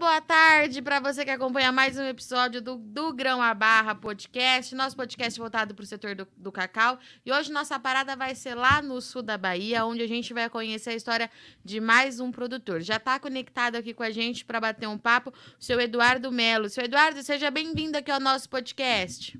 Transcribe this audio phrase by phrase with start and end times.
[0.00, 4.74] boa tarde para você que acompanha mais um episódio do, do Grão a Barra Podcast,
[4.74, 6.98] nosso podcast voltado para o setor do, do, cacau.
[7.24, 10.48] E hoje nossa parada vai ser lá no sul da Bahia, onde a gente vai
[10.48, 11.30] conhecer a história
[11.62, 12.80] de mais um produtor.
[12.80, 16.70] Já está conectado aqui com a gente para bater um papo o seu Eduardo Melo.
[16.70, 19.38] Seu Eduardo, seja bem-vindo aqui ao nosso podcast.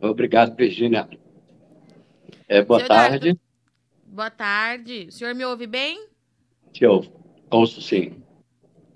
[0.00, 1.08] Obrigado, Virginia.
[2.48, 3.40] É, boa Eduardo, tarde.
[4.04, 5.06] Boa tarde.
[5.10, 6.08] O senhor me ouve bem?
[6.72, 7.08] Te ouvo.
[7.48, 8.20] Ouço sim.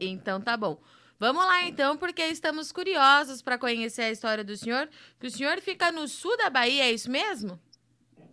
[0.08, 0.78] Então tá bom.
[1.18, 4.88] Vamos lá então, porque estamos curiosos para conhecer a história do senhor.
[5.20, 7.58] Que o senhor fica no sul da Bahia, é isso mesmo?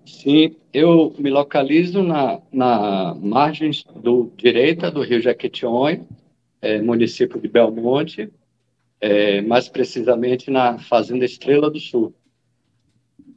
[0.05, 6.05] Sim, eu me localizo na, na margem do direita do Rio Jequitinhonha,
[6.59, 8.31] é, município de Belmonte,
[8.99, 12.13] é, mais precisamente na Fazenda Estrela do Sul.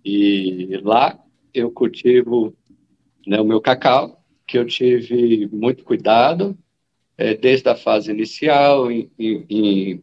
[0.04, 1.18] E lá
[1.52, 2.54] eu cultivo
[3.26, 6.56] né, o meu cacau, que eu tive muito cuidado,
[7.16, 10.02] é, desde a fase inicial, em, em,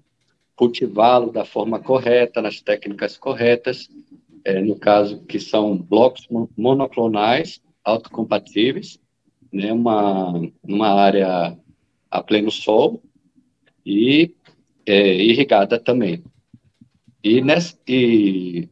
[0.55, 3.89] cultivá-lo da forma correta, nas técnicas corretas,
[4.45, 8.99] é, no caso que são blocos monoclonais, autocompatíveis,
[9.51, 11.57] né, uma, uma área
[12.09, 13.01] a pleno sol
[13.85, 14.33] e
[14.85, 16.23] é, irrigada também.
[17.23, 18.67] E, nessa, e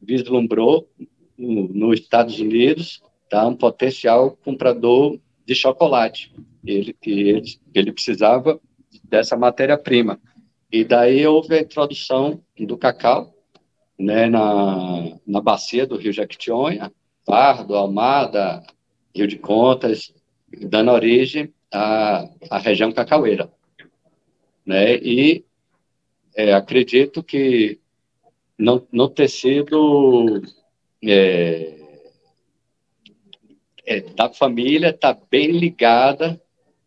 [0.00, 0.88] vislumbrou
[1.36, 6.32] no, nos Estados Unidos tá, um potencial comprador de chocolate.
[6.64, 8.60] Ele, ele, ele precisava
[9.04, 10.20] dessa matéria-prima.
[10.70, 13.34] E daí houve a introdução do cacau
[13.98, 16.92] né, na, na bacia do Rio Jequitinhonha,
[17.26, 18.62] Pardo, Almada,
[19.14, 20.12] Rio de Contas,
[20.60, 23.50] dando origem à, à região cacaueira.
[24.64, 24.96] Né?
[24.96, 25.44] E
[26.36, 27.80] é, acredito que
[28.58, 30.40] não ter sido
[31.02, 31.82] é,
[33.84, 36.40] é, da família está bem ligada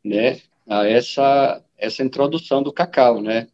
[0.04, 3.48] né, a essa, essa introdução do cacau, né?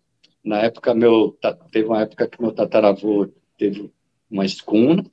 [0.44, 1.38] Na época, meu,
[1.72, 3.92] teve uma época que meu tataravô teve
[4.30, 5.04] uma escuna,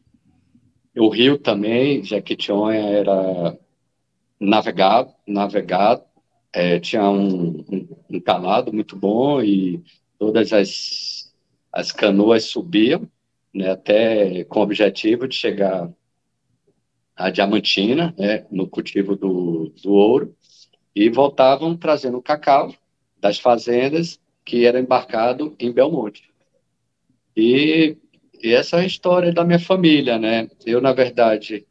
[0.96, 3.58] o rio também, Jequitinhonha era
[4.40, 6.02] navegado, navegado
[6.52, 9.82] é, tinha um, um, um, calado muito bom e
[10.18, 11.32] todas as,
[11.72, 13.08] as canoas subiam,
[13.54, 15.92] né, até com o objetivo de chegar
[17.16, 20.34] à Diamantina, né, no cultivo do, do ouro,
[20.94, 22.74] e voltavam trazendo cacau
[23.20, 26.30] das fazendas que era embarcado em Belmonte.
[27.36, 27.96] E,
[28.42, 30.48] e essa é a história da minha família, né?
[30.64, 31.66] Eu, na verdade,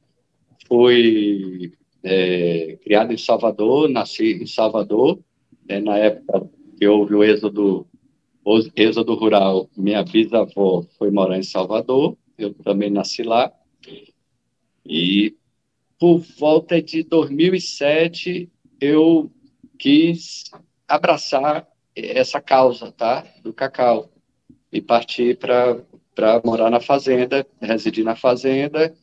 [0.67, 5.19] fui é, criado em Salvador, nasci em Salvador,
[5.67, 7.87] né, na época que houve o êxodo,
[8.43, 13.51] o êxodo rural, minha bisavó foi morar em Salvador, eu também nasci lá,
[14.85, 15.35] e
[15.99, 19.31] por volta de 2007 eu
[19.77, 20.43] quis
[20.87, 24.11] abraçar essa causa, tá, do cacau,
[24.71, 28.93] e partir para morar na fazenda, residir na fazenda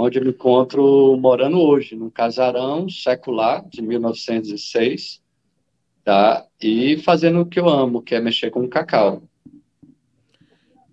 [0.00, 5.20] onde me encontro morando hoje, num casarão secular de 1906,
[6.04, 6.46] tá?
[6.62, 9.24] E fazendo o que eu amo, que é mexer com cacau.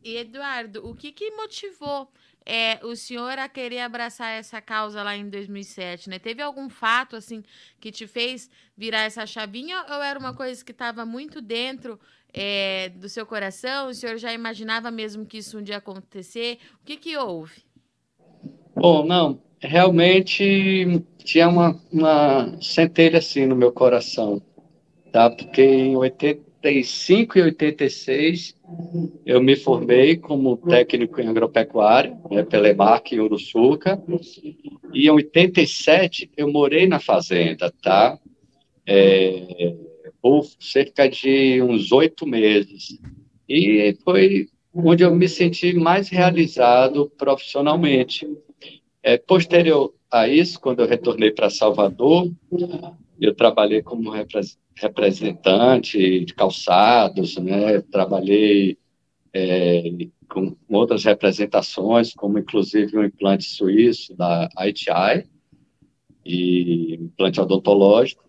[0.04, 2.10] E Eduardo, o que, que motivou
[2.44, 6.18] é, o senhor a querer abraçar essa causa lá em 2007, né?
[6.18, 7.44] Teve algum fato assim
[7.80, 12.00] que te fez virar essa chavinha ou era uma coisa que estava muito dentro
[12.34, 13.90] é, do seu coração?
[13.90, 16.58] O senhor já imaginava mesmo que isso um dia acontecer?
[16.82, 17.64] O que que houve?
[18.76, 24.42] Bom, não, realmente tinha uma, uma centelha assim no meu coração,
[25.12, 25.30] tá?
[25.30, 28.56] Porque em 85 e 86
[29.26, 34.02] eu me formei como técnico em agropecuária, né, pela EMAC em Uruçuca,
[34.94, 38.20] e em 87 eu morei na fazenda, tá?
[38.86, 39.74] É,
[40.22, 43.00] por cerca de uns oito meses.
[43.48, 48.28] E foi onde eu me senti mais realizado profissionalmente.
[49.08, 52.28] É, posterior a isso, quando eu retornei para Salvador,
[53.22, 54.12] eu trabalhei como
[54.76, 57.82] representante de calçados, né?
[57.82, 58.80] Trabalhei
[59.32, 59.84] é,
[60.28, 65.30] com outras representações, como inclusive um implante suíço da ITI
[66.26, 68.28] e implante odontológico.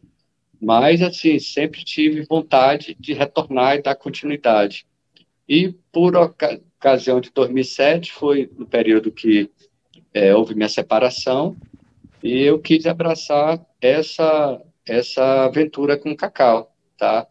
[0.60, 4.86] Mas, assim, sempre tive vontade de retornar e dar continuidade.
[5.48, 9.50] E, por ocasião de 2007, foi no período que
[10.16, 11.54] é, houve minha separação,
[12.22, 17.26] e eu quis abraçar essa essa aventura com o cacau, tá?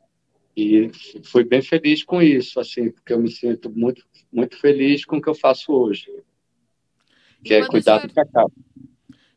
[0.56, 0.92] E
[1.24, 5.22] fui bem feliz com isso, assim, porque eu me sinto muito, muito feliz com o
[5.22, 6.12] que eu faço hoje,
[7.44, 8.08] que é cuidar senhor...
[8.10, 8.52] do cacau.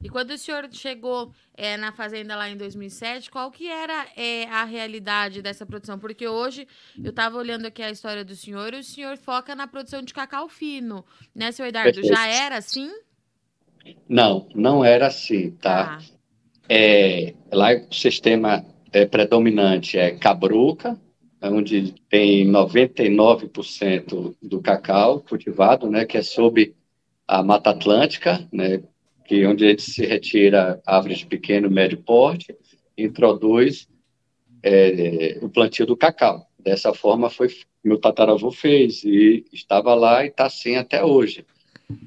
[0.03, 4.45] E quando o senhor chegou é, na fazenda lá em 2007, qual que era é,
[4.45, 5.99] a realidade dessa produção?
[5.99, 6.69] Porque hoje
[7.03, 10.13] eu estava olhando aqui a história do senhor e o senhor foca na produção de
[10.13, 11.05] cacau fino,
[11.35, 11.95] né, seu Eduardo?
[11.95, 12.15] Perfeito.
[12.15, 12.91] Já era assim?
[14.09, 15.99] Não, não era assim, tá?
[15.99, 16.05] Ah.
[16.69, 20.99] É, lá o sistema é, predominante é cabruca,
[21.43, 26.75] onde tem 99% do cacau cultivado, né, que é sob
[27.27, 28.83] a Mata Atlântica, né,
[29.25, 32.57] que onde a gente se retira árvores de pequeno e médio porte,
[32.97, 33.89] introduz
[34.63, 36.47] é, o plantio do cacau.
[36.59, 37.49] Dessa forma foi
[37.85, 41.47] meu tataravô fez e estava lá e está assim até hoje.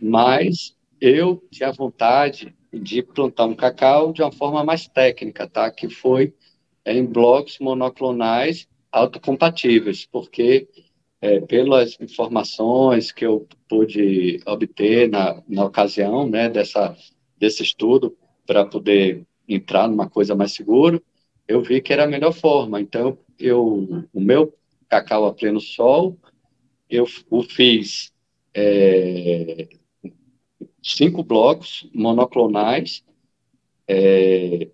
[0.01, 5.69] Mas eu tinha vontade de plantar um cacau de uma forma mais técnica, tá?
[5.71, 6.33] Que foi
[6.85, 10.67] é, em blocos monoclonais autocompatíveis, porque
[11.19, 16.95] é, pelas informações que eu pude obter na, na ocasião, né, dessa
[17.37, 18.15] desse estudo
[18.45, 21.01] para poder entrar numa coisa mais segura,
[21.47, 22.79] eu vi que era a melhor forma.
[22.79, 24.53] Então, eu o meu
[24.87, 26.17] cacau a pleno sol,
[26.89, 28.11] eu o fiz
[28.53, 29.67] é,
[30.81, 33.03] cinco blocos monoclonais
[33.87, 34.69] é,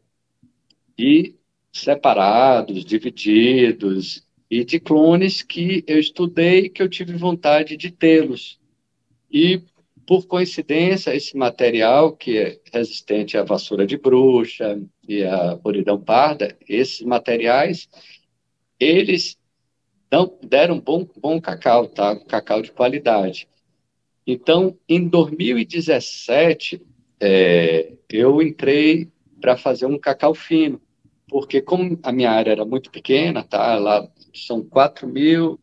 [0.97, 1.35] e
[1.71, 8.59] separados, divididos, e de clones que eu estudei que eu tive vontade de tê-los.
[9.31, 9.61] E,
[10.05, 16.57] por coincidência, esse material, que é resistente à vassoura de bruxa e à podridão parda,
[16.67, 17.89] esses materiais,
[18.79, 19.37] eles
[20.43, 22.15] deram bom, bom cacau, tá?
[22.15, 23.49] Cacau de qualidade.
[24.27, 26.85] Então, em 2017,
[27.17, 29.09] é, eu entrei
[29.39, 30.81] para fazer um cacau fino,
[31.29, 33.75] porque como a minha área era muito pequena, tá?
[33.77, 35.57] Lá são 4 mil,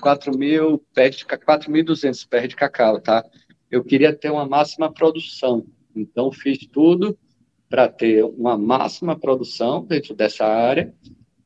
[0.00, 3.22] 4 mil pés de 4.200 pés de cacau, tá?
[3.70, 7.18] Eu queria ter uma máxima produção, então fiz tudo
[7.68, 10.94] para ter uma máxima produção dentro dessa área.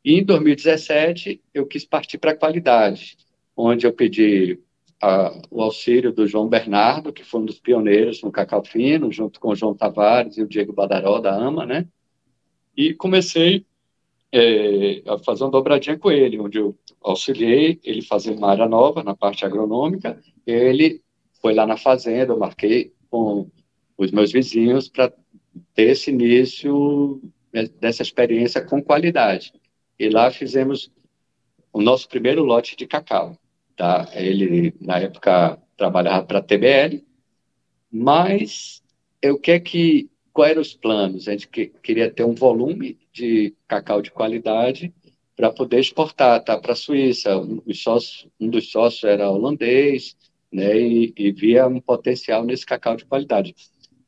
[0.05, 3.17] E em 2017 eu quis partir para a qualidade,
[3.57, 4.61] onde eu pedi
[5.01, 9.41] a, o auxílio do João Bernardo, que foi um dos pioneiros no cacau fino, junto
[9.41, 11.87] com o João Tavares e o Diego Badaró, da AMA, né?
[12.77, 13.65] E comecei
[14.33, 19.03] é, a fazer uma dobradinha com ele, onde eu auxiliei ele fazer uma área nova
[19.03, 21.03] na parte agronômica, ele
[21.41, 23.51] foi lá na fazenda, eu marquei com
[23.97, 25.13] os meus vizinhos para
[25.75, 27.21] ter esse início
[27.81, 29.53] dessa experiência com qualidade.
[29.99, 30.91] E lá fizemos
[31.73, 33.37] o nosso primeiro lote de cacau.
[33.81, 34.07] Tá?
[34.13, 37.03] Ele, na época, trabalhava para a TBL,
[37.91, 38.83] mas
[39.25, 41.27] o que é que, quais eram os planos?
[41.27, 44.93] A gente que, queria ter um volume de cacau de qualidade
[45.35, 46.59] para poder exportar tá?
[46.59, 47.39] para a Suíça.
[47.39, 50.15] Um dos, sócios, um dos sócios era holandês,
[50.53, 50.79] né?
[50.79, 53.55] E, e via um potencial nesse cacau de qualidade.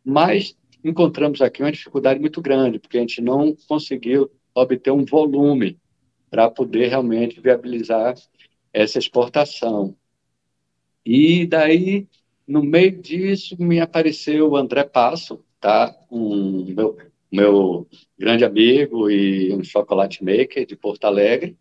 [0.05, 5.79] Mas encontramos aqui uma dificuldade muito grande, porque a gente não conseguiu obter um volume
[6.33, 8.15] para poder realmente viabilizar
[8.73, 9.95] essa exportação.
[11.05, 12.07] E daí,
[12.47, 15.95] no meio disso, me apareceu o André Passo, tá?
[16.11, 16.97] um meu,
[17.31, 17.89] meu
[18.19, 21.57] grande amigo e um chocolate maker de Porto Alegre,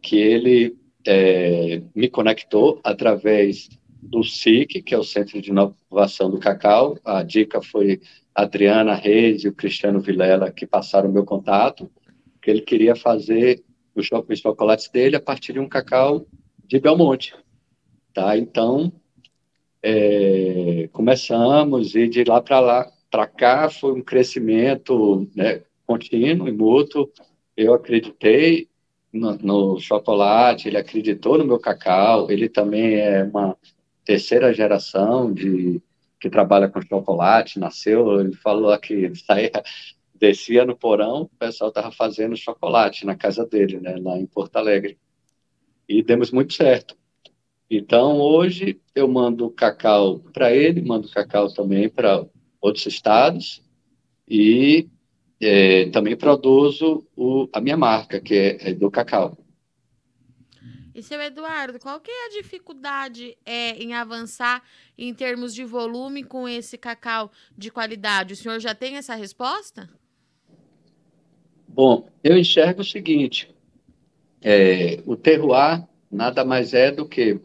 [0.00, 3.68] que ele é, me conectou através
[4.02, 6.98] do SIC, que é o Centro de Inovação do Cacau.
[7.04, 8.00] A dica foi
[8.34, 11.88] a Adriana Reis e o Cristiano Vilela, que passaram meu contato,
[12.40, 13.62] que ele queria fazer
[13.94, 16.26] os chocolates dele a partir de um cacau
[16.72, 17.34] de Belmonte.
[18.14, 18.34] Tá?
[18.38, 18.90] Então,
[19.82, 26.52] é, começamos e de lá para lá para cá foi um crescimento né, contínuo e
[26.52, 27.10] mútuo.
[27.54, 28.70] Eu acreditei
[29.12, 32.30] no, no, chocolate, ele acreditou no meu cacau.
[32.30, 33.54] Ele também é uma
[34.02, 35.78] terceira geração de
[36.18, 37.58] que trabalha com chocolate.
[37.58, 39.62] Nasceu, ele falou que saía,
[40.14, 44.56] descia no porão, o pessoal estava fazendo chocolate na casa dele, né, lá em Porto
[44.56, 44.96] Alegre.
[45.88, 46.96] E demos muito certo.
[47.70, 52.26] Então, hoje, eu mando cacau para ele, mando cacau também para
[52.60, 53.62] outros estados
[54.28, 54.88] e
[55.40, 59.36] é, também produzo o, a minha marca, que é, é, do cacau.
[60.94, 64.62] E, seu Eduardo, qual que é a dificuldade é, em avançar
[64.96, 68.34] em termos de volume com esse cacau de qualidade?
[68.34, 69.88] O senhor já tem essa resposta?
[71.66, 73.52] Bom, eu enxergo o seguinte,
[74.42, 77.40] é, o terroir nada mais é do que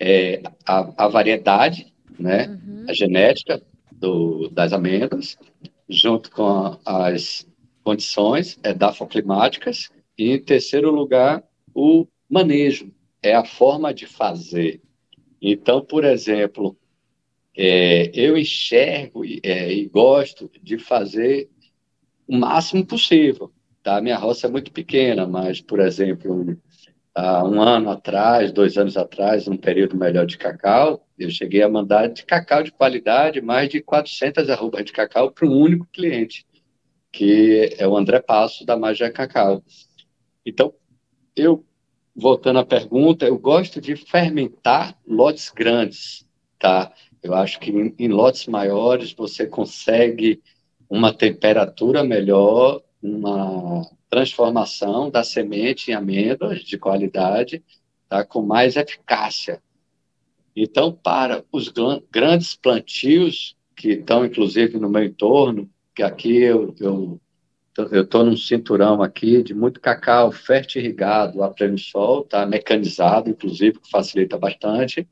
[0.00, 2.86] é, a, a, variedade, né, uhum.
[2.88, 5.36] a genética do, das amêndoas,
[5.88, 7.46] junto com a, as
[7.82, 11.42] condições é, dafoclimáticas, e em terceiro lugar,
[11.74, 12.90] o manejo,
[13.22, 14.80] é a forma de fazer.
[15.40, 16.76] Então, por exemplo,
[17.56, 21.48] é, eu enxergo é, e gosto de fazer
[22.26, 23.52] o máximo possível.
[23.84, 24.00] Tá?
[24.00, 26.56] Minha roça é muito pequena, mas, por exemplo,
[27.14, 31.68] há um ano atrás, dois anos atrás, num período melhor de cacau, eu cheguei a
[31.68, 36.46] mandar de cacau de qualidade mais de 400 arrobas de cacau para um único cliente,
[37.12, 39.62] que é o André Passo, da Magia Cacau.
[40.46, 40.72] Então,
[41.36, 41.62] eu,
[42.16, 46.26] voltando à pergunta, eu gosto de fermentar lotes grandes,
[46.58, 46.90] tá?
[47.22, 50.42] Eu acho que em, em lotes maiores você consegue
[50.88, 57.62] uma temperatura melhor, uma transformação da semente em amêndoas de qualidade,
[58.08, 59.62] tá, com mais eficácia.
[60.56, 61.70] Então, para os
[62.10, 66.74] grandes plantios que estão, inclusive, no meu entorno, que aqui eu
[67.76, 73.28] eu estou num cinturão aqui de muito cacau fértil irrigado a pleno sol, tá mecanizado,
[73.28, 75.08] inclusive, que facilita bastante.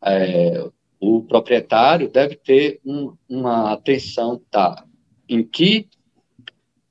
[0.00, 0.64] É,
[1.00, 4.84] o proprietário deve ter um, uma atenção tá,
[5.28, 5.88] em que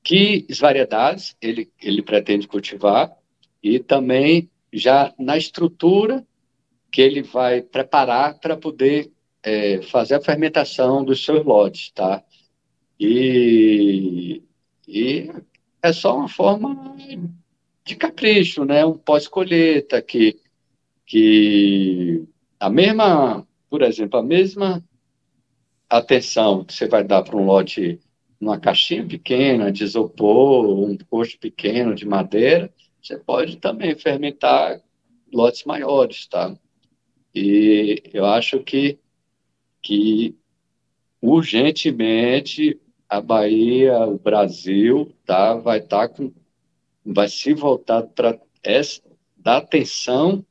[0.06, 3.12] que variedades ele, ele pretende cultivar
[3.60, 6.24] e também já na estrutura
[6.92, 9.10] que ele vai preparar para poder
[9.42, 12.22] é, fazer a fermentação dos seus lotes, tá?
[13.00, 14.44] E,
[14.86, 15.28] e
[15.82, 16.94] é só uma forma
[17.84, 18.86] de capricho, né?
[18.86, 20.38] Um pós-colheita que,
[21.04, 22.22] que
[22.60, 24.84] a mesma, por exemplo, a mesma
[25.90, 27.98] atenção que você vai dar para um lote
[28.46, 32.72] numa caixinha pequena de isopor, um coxo pequeno de madeira,
[33.02, 34.80] você pode também fermentar
[35.32, 36.56] lotes maiores, tá?
[37.34, 39.00] E eu acho que,
[39.82, 40.36] que
[41.20, 46.32] urgentemente a Bahia, o Brasil, tá, vai estar tá com,
[47.04, 48.40] vai se voltar para
[49.36, 50.44] dar atenção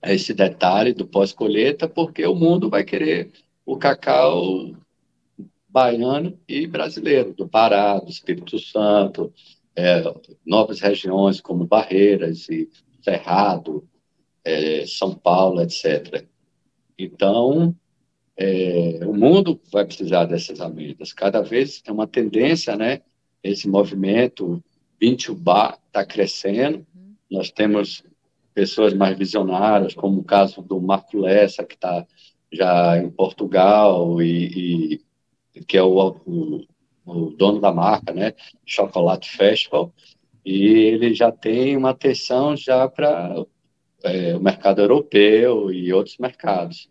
[0.00, 3.32] a esse detalhe do pós-colheita, porque o mundo vai querer
[3.66, 4.72] o cacau
[5.74, 9.32] baiano e brasileiro, do Pará, do Espírito Santo,
[9.74, 10.04] é,
[10.46, 12.70] novas regiões como Barreiras e
[13.02, 13.84] Cerrado,
[14.44, 16.24] é, São Paulo, etc.
[16.96, 17.74] Então,
[18.36, 21.12] é, o mundo vai precisar dessas amêndoas.
[21.12, 23.02] Cada vez é uma tendência, né?
[23.42, 24.62] Esse movimento
[25.00, 26.86] 20 bar está crescendo.
[27.28, 28.04] Nós temos
[28.54, 32.06] pessoas mais visionárias, como o caso do Marco Lessa, que está
[32.52, 35.00] já em Portugal e, e
[35.66, 36.64] que é o, o,
[37.06, 38.34] o dono da marca, né,
[38.64, 39.92] Chocolate Festival,
[40.44, 43.44] e ele já tem uma atenção já para
[44.02, 46.88] é, o mercado europeu e outros mercados.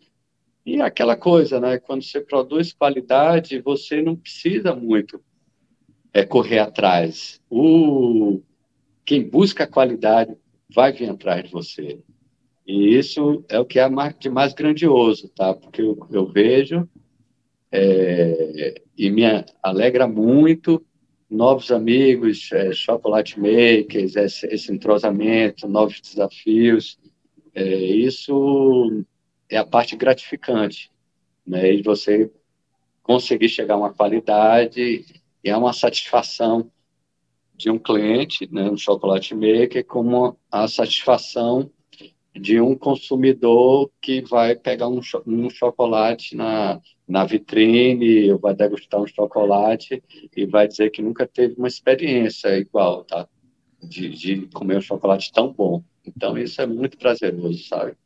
[0.66, 5.22] E aquela coisa, né, quando você produz qualidade, você não precisa muito
[6.12, 7.40] é, correr atrás.
[7.50, 8.40] O
[9.04, 10.34] quem busca qualidade
[10.74, 12.00] vai vir atrás de você.
[12.66, 13.86] E isso é o que é
[14.18, 15.52] de mais grandioso, tá?
[15.52, 16.88] Porque eu, eu vejo
[17.76, 19.24] é, e me
[19.60, 20.86] alegra muito
[21.28, 26.96] novos amigos, é, chocolate makers, esse, esse, entrosamento, novos desafios.
[27.52, 29.04] É, isso
[29.48, 30.92] é a parte gratificante,
[31.44, 31.72] né?
[31.74, 32.30] E você
[33.02, 35.04] conseguir chegar a uma qualidade
[35.42, 36.70] e é uma satisfação
[37.56, 41.70] de um cliente, né, um chocolate maker, como a satisfação
[42.34, 49.00] de um consumidor que vai pegar um, um chocolate na, na vitrine, ou vai degustar
[49.00, 50.02] um chocolate
[50.36, 53.28] e vai dizer que nunca teve uma experiência igual, tá?
[53.80, 55.84] De, de comer um chocolate tão bom.
[56.04, 57.96] Então, isso é muito prazeroso, sabe?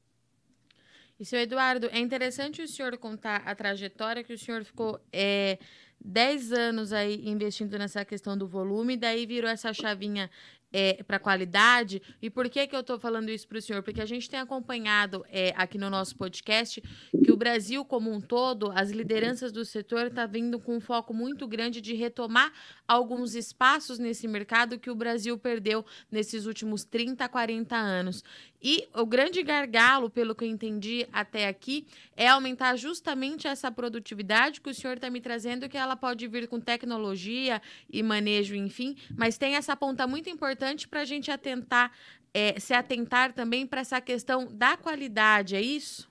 [1.18, 5.58] E, seu Eduardo, é interessante o senhor contar a trajetória que o senhor ficou é,
[6.00, 10.30] 10 anos aí investindo nessa questão do volume, daí virou essa chavinha
[10.72, 12.02] é, para qualidade.
[12.20, 13.82] E por que, que eu estou falando isso para o senhor?
[13.82, 16.82] Porque a gente tem acompanhado é, aqui no nosso podcast
[17.24, 20.80] que o Brasil, como um todo, as lideranças do setor estão tá vindo com um
[20.80, 22.52] foco muito grande de retomar
[22.86, 28.22] alguns espaços nesse mercado que o Brasil perdeu nesses últimos 30, 40 anos.
[28.62, 31.86] E o grande gargalo, pelo que eu entendi até aqui,
[32.16, 36.48] é aumentar justamente essa produtividade que o senhor está me trazendo, que ela pode vir
[36.48, 41.92] com tecnologia e manejo, enfim, mas tem essa ponta muito importante para a gente atentar,
[42.34, 46.08] é, se atentar também para essa questão da qualidade, é isso?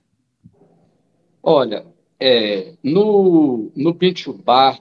[1.42, 1.86] Olha,
[2.18, 4.80] é, no, no Pinto Bar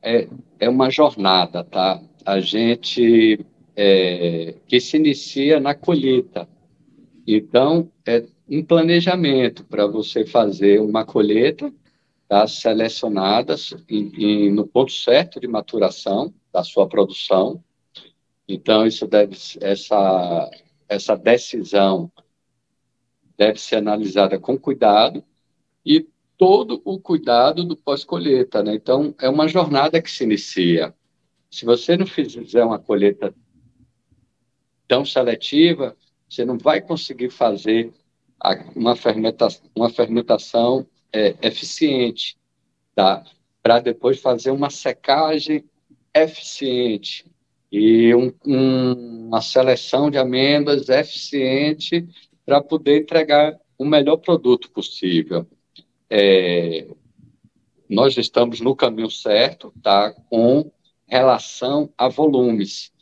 [0.00, 0.28] é,
[0.60, 2.00] é uma jornada, tá?
[2.24, 3.44] A gente
[3.76, 6.48] é, que se inicia na colheita
[7.34, 11.72] então, é um planejamento para você fazer uma colheita
[12.28, 17.62] tá, selecionadas e, e no ponto certo de maturação da sua produção.
[18.48, 20.50] Então, isso deve, essa,
[20.88, 22.10] essa decisão
[23.36, 25.24] deve ser analisada com cuidado
[25.84, 26.06] e
[26.36, 28.62] todo o cuidado do pós-colheita.
[28.62, 28.74] Né?
[28.74, 30.94] Então, é uma jornada que se inicia.
[31.50, 33.34] Se você não fizer uma colheita
[34.88, 35.96] tão seletiva,
[36.30, 37.92] você não vai conseguir fazer
[38.76, 42.38] uma fermentação, uma fermentação é, eficiente,
[42.94, 43.24] tá?
[43.60, 45.64] Para depois fazer uma secagem
[46.14, 47.26] eficiente
[47.70, 52.08] e um, um, uma seleção de amêndoas eficiente
[52.46, 55.46] para poder entregar o melhor produto possível.
[56.08, 56.86] É,
[57.88, 60.12] nós estamos no caminho certo, tá?
[60.28, 60.70] Com
[61.06, 62.92] relação a volumes.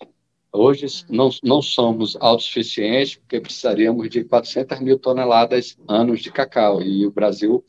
[0.52, 7.06] Hoje não, não somos autossuficientes, porque precisaríamos de 400 mil toneladas anos de cacau, e
[7.06, 7.64] o Brasil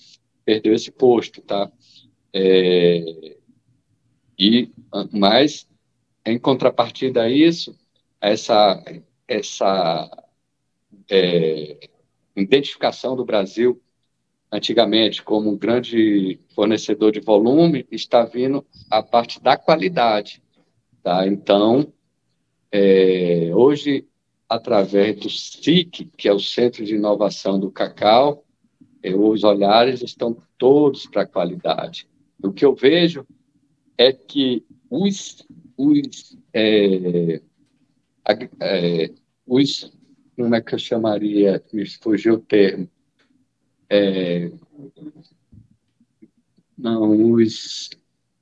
[0.45, 1.69] perdeu esse posto, tá?
[2.33, 3.35] É,
[4.37, 4.71] e,
[5.11, 5.67] mas,
[6.25, 7.77] em contrapartida a isso,
[8.21, 8.81] essa,
[9.27, 10.09] essa
[11.09, 11.89] é,
[12.35, 13.81] identificação do Brasil,
[14.49, 20.41] antigamente, como um grande fornecedor de volume, está vindo a parte da qualidade,
[21.03, 21.27] tá?
[21.27, 21.91] Então,
[22.71, 24.07] é, hoje,
[24.47, 28.45] através do SIC, que é o Centro de Inovação do Cacau,
[29.01, 32.07] é, os olhares estão todos para a qualidade.
[32.43, 33.25] O que eu vejo
[33.97, 35.45] é que os,
[35.77, 37.41] os, é,
[38.59, 39.11] é,
[39.45, 39.91] os
[40.35, 42.89] como é que eu chamaria, me fugiu o termo,
[43.89, 44.49] é,
[46.77, 47.89] não, os,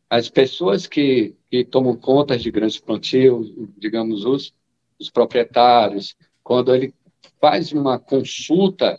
[0.10, 4.54] as pessoas que, que tomam conta de grandes plantios, digamos, os,
[5.00, 6.93] os proprietários, quando ele
[7.41, 8.98] faz uma consulta,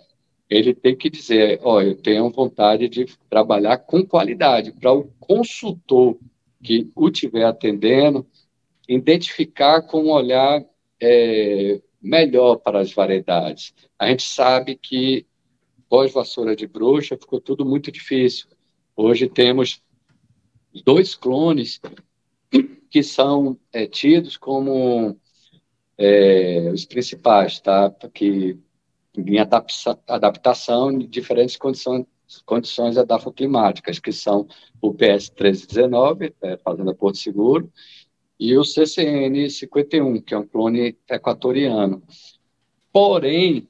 [0.49, 5.11] ele tem que dizer, ó, oh, eu tenho vontade de trabalhar com qualidade, para o
[5.19, 6.19] consultor
[6.63, 8.27] que o estiver atendendo,
[8.89, 10.65] identificar com um olhar
[11.01, 13.75] é, melhor para as variedades.
[13.99, 15.27] A gente sabe que
[15.89, 18.49] pós-vassoura de bruxa ficou tudo muito difícil.
[18.97, 19.83] Hoje temos
[20.83, 21.81] dois clones
[22.91, 25.17] que são é, tidos como
[25.97, 27.91] é, os principais, tá?
[28.13, 28.59] Que
[29.17, 32.07] em adaptação, em diferentes condições,
[32.45, 34.47] condições edafoclimáticas, que são
[34.81, 37.71] o PS 1319, é, Fazenda Porto Seguro,
[38.39, 42.03] e o CCN 51, que é um clone equatoriano.
[42.93, 43.69] Porém,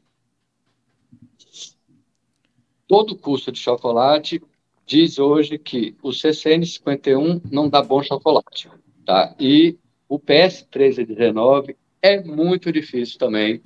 [2.87, 4.43] todo custo de chocolate
[4.89, 8.71] diz hoje que o CCN 51 não dá bom chocolate,
[9.05, 9.37] tá?
[9.39, 13.63] E o PS 1319 é muito difícil também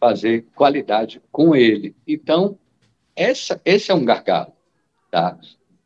[0.00, 1.94] fazer qualidade com ele.
[2.08, 2.58] Então,
[3.14, 4.54] essa, esse é um gargalo,
[5.10, 5.38] tá?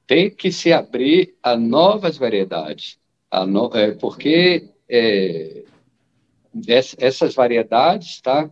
[0.07, 5.65] Tem que se abrir a novas variedades, a no, é, porque é,
[6.99, 8.49] essas variedades, tá?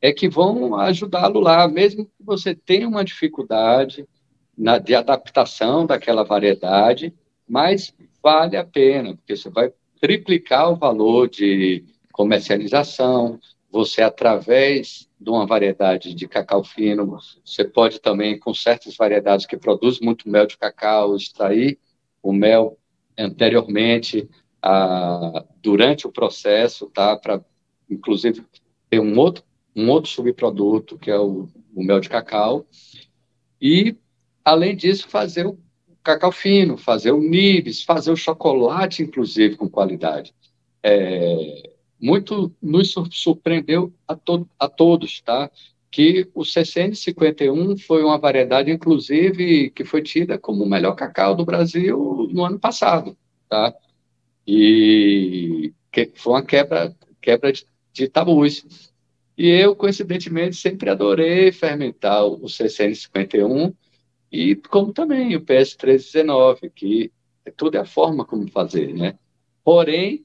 [0.00, 4.06] É que vão ajudá-lo lá, mesmo que você tenha uma dificuldade,
[4.56, 7.14] na, de adaptação daquela variedade,
[7.48, 13.38] mas vale a pena, porque você vai triplicar o valor de comercialização,
[13.70, 19.56] você, através de uma variedade de cacau fino, você pode também, com certas variedades que
[19.56, 21.78] produzem muito mel de cacau, extrair
[22.22, 22.78] o mel
[23.18, 24.28] anteriormente,
[24.62, 27.16] a, durante o processo, tá?
[27.16, 27.44] Para,
[27.90, 28.44] inclusive,
[28.88, 32.64] ter um outro um outro subproduto, que é o, o mel de cacau,
[33.60, 33.96] e,
[34.44, 35.58] além disso, fazer o
[36.02, 40.34] cacau fino, fazer o nibs, fazer o chocolate, inclusive, com qualidade.
[40.82, 45.50] É, muito nos surpreendeu a, to a todos, tá?
[45.90, 51.34] Que o CCN 51 foi uma variedade, inclusive, que foi tida como o melhor cacau
[51.34, 53.16] do Brasil no ano passado,
[53.48, 53.74] tá?
[54.46, 58.92] E que foi uma quebra, quebra de, de tabus.
[59.38, 63.72] E eu, coincidentemente, sempre adorei fermentar o CCN 51
[64.34, 67.12] e como também o PS 319, que
[67.56, 69.16] tudo é a forma como fazer, né?
[69.62, 70.24] Porém,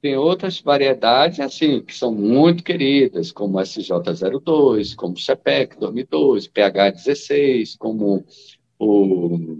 [0.00, 8.24] tem outras variedades, assim, que são muito queridas, como SJ02, como CPEC 2002, PH16, como
[8.78, 9.58] o,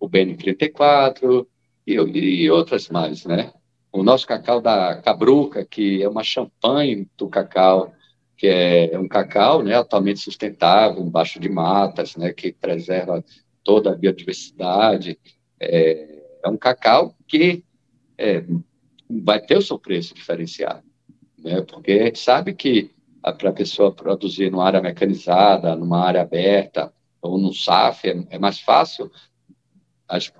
[0.00, 1.46] o BN34
[1.86, 3.52] e, e outras mais, né?
[3.92, 7.92] O nosso cacau da Cabruca, que é uma champanhe do cacau,
[8.38, 13.22] que é um cacau, né, altamente sustentável, embaixo de matas, né, que preserva
[13.64, 15.18] toda a biodiversidade.
[15.60, 17.64] É, é um cacau que
[18.16, 18.44] é,
[19.10, 20.84] vai ter o seu preço diferenciado,
[21.36, 21.60] né?
[21.62, 26.92] Porque a gente sabe que para a pessoa produzir numa área mecanizada, numa área aberta
[27.20, 29.10] ou no SAF, é, é mais fácil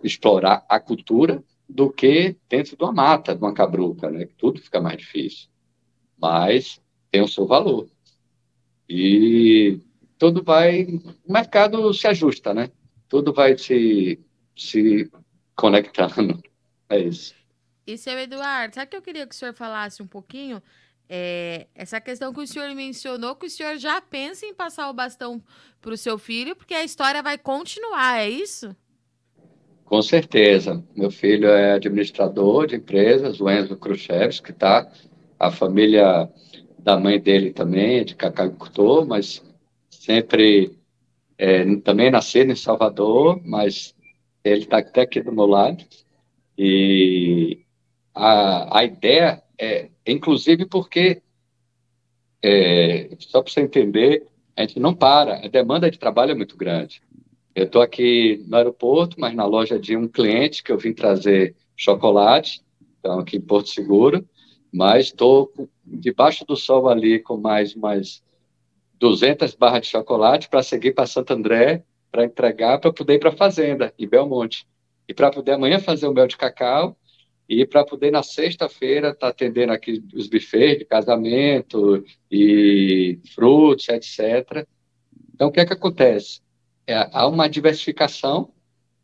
[0.05, 4.29] explorar a cultura do que dentro de uma mata, de uma cabruca, né?
[4.39, 5.49] Tudo fica mais difícil.
[6.17, 6.81] Mas
[7.11, 7.89] tem o seu valor.
[8.89, 9.81] E
[10.19, 10.85] tudo vai...
[11.27, 12.71] O mercado se ajusta, né?
[13.09, 14.19] Tudo vai se,
[14.57, 15.11] se
[15.55, 16.41] conectando.
[16.91, 17.35] É isso.
[17.87, 20.63] E, seu Eduardo, sabe que eu queria que o senhor falasse um pouquinho?
[21.09, 24.95] É, essa questão que o senhor mencionou, que o senhor já pensa em passar o
[24.95, 25.43] bastão
[25.81, 28.75] para o seu filho, porque a história vai continuar, é isso?
[29.87, 30.85] Com certeza.
[30.95, 34.91] Meu filho é administrador de empresas, o Enzo Khrushchevski, tá?
[35.39, 36.31] A família
[36.89, 39.45] da mãe dele também de cacauicultor, mas
[39.91, 40.75] sempre
[41.37, 43.95] é, também nasceu em Salvador, mas
[44.43, 45.85] ele está até aqui do meu lado.
[46.57, 47.59] E
[48.15, 51.21] a, a ideia é, inclusive porque,
[52.43, 56.57] é, só para você entender, a gente não para, a demanda de trabalho é muito
[56.57, 57.03] grande.
[57.55, 61.55] Eu estou aqui no aeroporto, mas na loja de um cliente que eu vim trazer
[61.77, 62.63] chocolate,
[62.99, 64.27] então aqui em Porto Seguro,
[64.73, 65.53] mas estou
[65.91, 68.23] debaixo do sol ali com mais umas
[68.99, 73.31] 200 barras de chocolate para seguir para Santo André, para entregar, para poder ir para
[73.31, 74.67] a fazenda, em Belmonte.
[75.09, 76.97] E para poder amanhã fazer o mel de cacau
[77.49, 83.89] e para poder na sexta-feira estar tá atendendo aqui os bufês de casamento e frutos,
[83.89, 84.67] etc.
[85.35, 86.43] Então, o que é que acontece?
[86.87, 88.53] É, há uma diversificação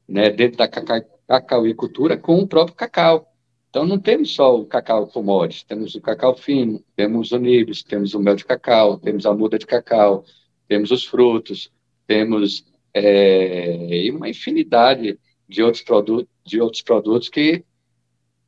[0.06, 3.33] né, dentro da cacauicultura com o próprio cacau.
[3.74, 8.14] Então, não temos só o cacau commodities, temos o cacau fino, temos o nibs, temos
[8.14, 10.24] o mel de cacau, temos a muda de cacau,
[10.68, 11.72] temos os frutos,
[12.06, 17.64] temos é, uma infinidade de outros, produtos, de outros produtos que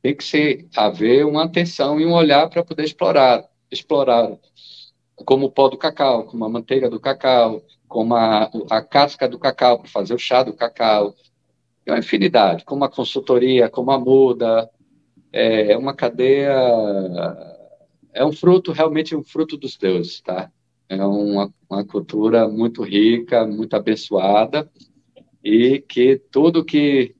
[0.01, 4.31] tem que ser haver uma atenção e um olhar para poder explorar, explorar
[5.17, 9.41] como o pó do cacau, como a manteiga do cacau, como a, a casca do
[9.41, 11.17] cacau para fazer o chá do cacau,
[11.85, 14.71] é uma infinidade, como a consultoria, como a muda,
[15.33, 16.55] é uma cadeia,
[18.13, 20.51] é um fruto, realmente um fruto dos deuses, tá?
[20.89, 24.71] É uma, uma cultura muito rica, muito abençoada,
[25.43, 27.15] e que tudo que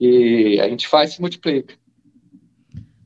[0.00, 1.76] e a gente faz se multiplica.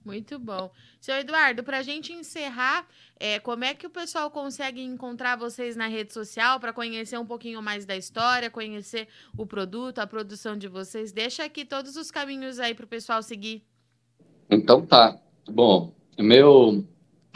[0.04, 0.70] Muito bom.
[1.00, 2.86] Seu Eduardo, para a gente encerrar,
[3.18, 7.26] é, como é que o pessoal consegue encontrar vocês na rede social para conhecer um
[7.26, 11.12] pouquinho mais da história, conhecer o produto, a produção de vocês?
[11.12, 13.64] Deixa aqui todos os caminhos aí para o pessoal seguir.
[14.50, 15.18] Então tá.
[15.50, 16.84] Bom, meu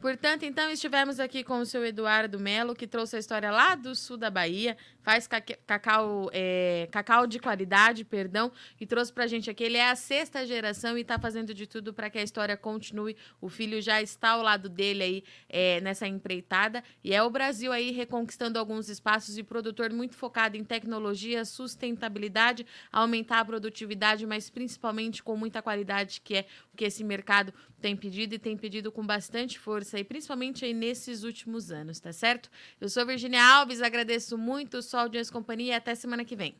[0.00, 3.94] Portanto, então, estivemos aqui com o seu Eduardo Melo, que trouxe a história lá do
[3.94, 9.64] sul da Bahia, faz cacau, é, cacau de qualidade, perdão, e trouxe pra gente aqui.
[9.64, 13.16] Ele é a sexta geração e está fazendo de tudo para que a história continue.
[13.40, 16.82] O filho já está ao lado dele aí é, nessa empreitada.
[17.02, 22.66] E é o Brasil aí reconquistando alguns espaços e produtor muito focado em tecnologia, sustentabilidade,
[22.92, 27.96] aumentar a produtividade, mas principalmente com muita qualidade, que é o que esse mercado tem
[27.96, 32.50] pedido e tem pedido com bastante força aí, principalmente aí nesses últimos anos, tá certo?
[32.80, 36.52] Eu sou Virginia Alves, agradeço muito sua audiência e companhia até semana que vem.